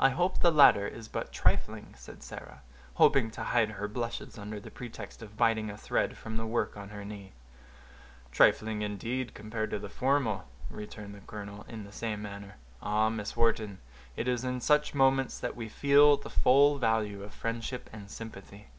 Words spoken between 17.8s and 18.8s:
and sympathy."